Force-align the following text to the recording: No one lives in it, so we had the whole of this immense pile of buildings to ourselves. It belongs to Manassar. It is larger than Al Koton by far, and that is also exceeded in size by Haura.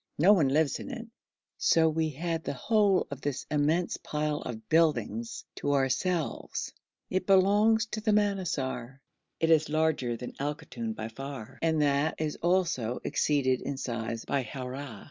No 0.17 0.33
one 0.33 0.49
lives 0.49 0.79
in 0.79 0.89
it, 0.89 1.05
so 1.59 1.87
we 1.87 2.09
had 2.09 2.43
the 2.43 2.55
whole 2.55 3.05
of 3.11 3.21
this 3.21 3.45
immense 3.51 3.97
pile 3.97 4.39
of 4.41 4.67
buildings 4.67 5.45
to 5.57 5.73
ourselves. 5.73 6.73
It 7.11 7.27
belongs 7.27 7.85
to 7.85 8.11
Manassar. 8.11 8.99
It 9.39 9.51
is 9.51 9.69
larger 9.69 10.17
than 10.17 10.33
Al 10.39 10.55
Koton 10.55 10.93
by 10.95 11.09
far, 11.09 11.59
and 11.61 11.83
that 11.83 12.15
is 12.19 12.35
also 12.37 12.99
exceeded 13.03 13.61
in 13.61 13.77
size 13.77 14.25
by 14.25 14.43
Haura. 14.43 14.99